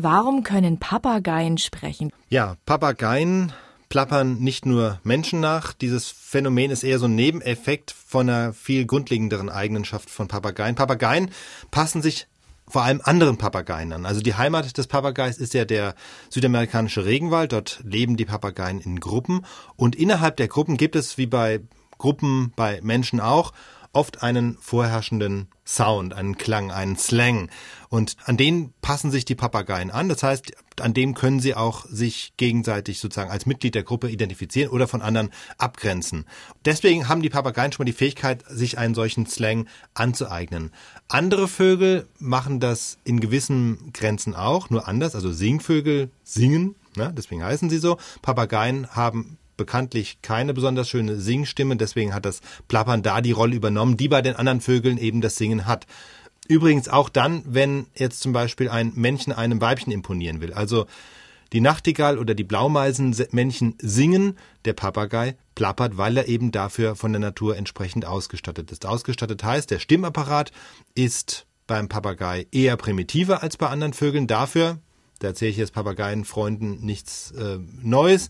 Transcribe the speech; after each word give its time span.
Warum 0.00 0.44
können 0.44 0.78
Papageien 0.78 1.58
sprechen? 1.58 2.12
Ja, 2.28 2.54
Papageien 2.66 3.52
plappern 3.88 4.38
nicht 4.38 4.64
nur 4.64 5.00
Menschen 5.02 5.40
nach. 5.40 5.72
Dieses 5.72 6.08
Phänomen 6.08 6.70
ist 6.70 6.84
eher 6.84 7.00
so 7.00 7.06
ein 7.06 7.16
Nebeneffekt 7.16 7.90
von 7.90 8.30
einer 8.30 8.52
viel 8.52 8.86
grundlegenderen 8.86 9.50
Eigenschaft 9.50 10.08
von 10.08 10.28
Papageien. 10.28 10.76
Papageien 10.76 11.32
passen 11.72 12.00
sich 12.00 12.28
vor 12.68 12.84
allem 12.84 13.00
anderen 13.02 13.38
Papageien 13.38 13.92
an. 13.92 14.06
Also 14.06 14.20
die 14.20 14.36
Heimat 14.36 14.78
des 14.78 14.86
Papageis 14.86 15.38
ist 15.38 15.52
ja 15.52 15.64
der 15.64 15.96
südamerikanische 16.30 17.04
Regenwald. 17.04 17.50
Dort 17.52 17.80
leben 17.82 18.16
die 18.16 18.26
Papageien 18.26 18.78
in 18.78 19.00
Gruppen. 19.00 19.44
Und 19.74 19.96
innerhalb 19.96 20.36
der 20.36 20.46
Gruppen 20.46 20.76
gibt 20.76 20.94
es, 20.94 21.18
wie 21.18 21.26
bei 21.26 21.60
Gruppen, 21.98 22.52
bei 22.54 22.78
Menschen 22.84 23.18
auch, 23.18 23.52
oft 23.92 24.22
einen 24.22 24.56
vorherrschenden 24.60 25.48
Sound, 25.66 26.14
einen 26.14 26.38
Klang, 26.38 26.70
einen 26.70 26.96
Slang. 26.96 27.50
Und 27.88 28.16
an 28.24 28.36
den 28.36 28.72
passen 28.80 29.10
sich 29.10 29.24
die 29.24 29.34
Papageien 29.34 29.90
an. 29.90 30.08
Das 30.08 30.22
heißt, 30.22 30.52
an 30.80 30.94
dem 30.94 31.14
können 31.14 31.40
sie 31.40 31.54
auch 31.54 31.84
sich 31.86 32.32
gegenseitig 32.36 33.00
sozusagen 33.00 33.30
als 33.30 33.46
Mitglied 33.46 33.74
der 33.74 33.82
Gruppe 33.82 34.10
identifizieren 34.10 34.70
oder 34.70 34.88
von 34.88 35.02
anderen 35.02 35.30
abgrenzen. 35.58 36.24
Deswegen 36.64 37.08
haben 37.08 37.22
die 37.22 37.30
Papageien 37.30 37.72
schon 37.72 37.84
mal 37.84 37.90
die 37.90 37.96
Fähigkeit, 37.96 38.44
sich 38.48 38.78
einen 38.78 38.94
solchen 38.94 39.26
Slang 39.26 39.68
anzueignen. 39.94 40.70
Andere 41.08 41.48
Vögel 41.48 42.06
machen 42.18 42.60
das 42.60 42.98
in 43.04 43.20
gewissen 43.20 43.92
Grenzen 43.92 44.34
auch, 44.34 44.70
nur 44.70 44.88
anders. 44.88 45.14
Also 45.14 45.32
Singvögel 45.32 46.10
singen, 46.24 46.76
ne? 46.96 47.12
deswegen 47.16 47.42
heißen 47.42 47.68
sie 47.70 47.78
so. 47.78 47.98
Papageien 48.22 48.88
haben 48.94 49.38
bekanntlich 49.58 50.22
keine 50.22 50.54
besonders 50.54 50.88
schöne 50.88 51.16
Singstimme, 51.20 51.76
deswegen 51.76 52.14
hat 52.14 52.24
das 52.24 52.40
Plappern 52.68 53.02
da 53.02 53.20
die 53.20 53.32
Rolle 53.32 53.54
übernommen, 53.54 53.98
die 53.98 54.08
bei 54.08 54.22
den 54.22 54.36
anderen 54.36 54.62
Vögeln 54.62 54.96
eben 54.96 55.20
das 55.20 55.36
Singen 55.36 55.66
hat. 55.66 55.86
Übrigens 56.48 56.88
auch 56.88 57.10
dann, 57.10 57.42
wenn 57.44 57.86
jetzt 57.94 58.20
zum 58.20 58.32
Beispiel 58.32 58.70
ein 58.70 58.92
Männchen 58.94 59.34
einem 59.34 59.60
Weibchen 59.60 59.92
imponieren 59.92 60.40
will. 60.40 60.54
Also 60.54 60.86
die 61.52 61.60
Nachtigall 61.60 62.18
oder 62.18 62.34
die 62.34 62.44
Blaumeisenmännchen 62.44 63.74
singen, 63.80 64.38
der 64.64 64.74
Papagei 64.74 65.36
plappert, 65.54 65.96
weil 65.96 66.16
er 66.16 66.28
eben 66.28 66.52
dafür 66.52 66.94
von 66.94 67.12
der 67.12 67.20
Natur 67.20 67.56
entsprechend 67.56 68.04
ausgestattet 68.04 68.70
ist. 68.70 68.86
Ausgestattet 68.86 69.42
heißt, 69.44 69.70
der 69.70 69.78
Stimmapparat 69.78 70.52
ist 70.94 71.46
beim 71.66 71.88
Papagei 71.88 72.46
eher 72.50 72.76
primitiver 72.76 73.42
als 73.42 73.56
bei 73.56 73.68
anderen 73.68 73.92
Vögeln. 73.92 74.26
Dafür, 74.26 74.78
da 75.20 75.28
erzähle 75.28 75.50
ich 75.50 75.56
jetzt 75.56 75.72
Papageienfreunden 75.72 76.84
nichts 76.84 77.32
äh, 77.32 77.58
Neues, 77.82 78.28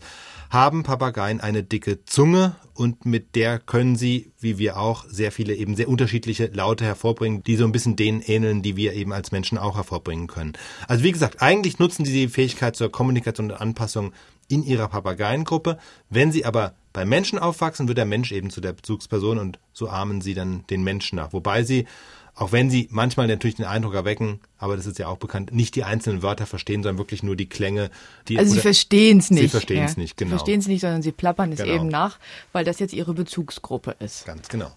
haben 0.49 0.83
Papageien 0.83 1.41
eine 1.41 1.63
dicke 1.63 2.03
Zunge 2.05 2.55
und 2.79 3.05
mit 3.05 3.35
der 3.35 3.59
können 3.59 3.97
sie, 3.97 4.31
wie 4.39 4.57
wir 4.57 4.77
auch, 4.77 5.03
sehr 5.05 5.33
viele 5.33 5.53
eben 5.53 5.75
sehr 5.75 5.89
unterschiedliche 5.89 6.45
Laute 6.47 6.85
hervorbringen, 6.85 7.43
die 7.43 7.57
so 7.57 7.65
ein 7.65 7.73
bisschen 7.73 7.97
denen 7.97 8.21
ähneln, 8.21 8.61
die 8.61 8.77
wir 8.77 8.93
eben 8.93 9.11
als 9.11 9.33
Menschen 9.33 9.57
auch 9.57 9.75
hervorbringen 9.75 10.27
können. 10.27 10.53
Also 10.87 11.03
wie 11.03 11.11
gesagt, 11.11 11.41
eigentlich 11.41 11.77
nutzen 11.77 12.05
sie 12.05 12.13
die 12.13 12.29
Fähigkeit 12.29 12.77
zur 12.77 12.89
Kommunikation 12.89 13.51
und 13.51 13.57
Anpassung 13.59 14.13
in 14.47 14.63
ihrer 14.63 14.87
Papageiengruppe. 14.87 15.77
Wenn 16.09 16.31
sie 16.31 16.45
aber 16.45 16.73
bei 16.93 17.03
Menschen 17.03 17.37
aufwachsen, 17.37 17.89
wird 17.89 17.97
der 17.97 18.05
Mensch 18.05 18.31
eben 18.31 18.49
zu 18.49 18.61
der 18.61 18.71
Bezugsperson 18.71 19.39
und 19.39 19.59
so 19.73 19.89
ahmen 19.89 20.21
sie 20.21 20.33
dann 20.33 20.63
den 20.69 20.81
Menschen 20.83 21.17
nach. 21.17 21.33
Wobei 21.33 21.63
sie 21.63 21.85
auch 22.39 22.53
wenn 22.53 22.69
sie 22.69 22.87
manchmal 22.89 23.27
natürlich 23.27 23.55
den 23.55 23.65
Eindruck 23.65 23.93
erwecken, 23.95 24.39
aber 24.57 24.77
das 24.77 24.85
ist 24.85 24.97
ja 24.97 25.07
auch 25.07 25.17
bekannt, 25.17 25.53
nicht 25.53 25.75
die 25.75 25.83
einzelnen 25.83 26.23
Wörter 26.23 26.45
verstehen, 26.45 26.83
sondern 26.83 26.97
wirklich 26.97 27.21
nur 27.21 27.35
die 27.35 27.49
Klänge. 27.49 27.89
Die, 28.29 28.37
also 28.37 28.53
sie 28.53 28.61
verstehen 28.61 29.17
es 29.17 29.29
nicht. 29.29 29.41
Sie 29.41 29.49
verstehen 29.49 29.83
es 29.83 29.97
ja. 29.97 30.01
nicht, 30.01 30.15
genau. 30.15 30.29
Sie 30.29 30.35
verstehen 30.37 30.59
es 30.61 30.67
nicht, 30.67 30.79
sondern 30.79 31.01
sie 31.01 31.11
plappern 31.11 31.51
es 31.51 31.59
Genau. 31.59 31.73
eben 31.73 31.87
nach, 31.89 32.17
weil 32.53 32.63
das 32.69 32.79
jetzt 32.79 32.93
ihre 32.93 33.13
Bezugsgruppe 33.13 33.95
ist. 33.99 34.25
Ganz 34.25 34.47
genau. 34.47 34.71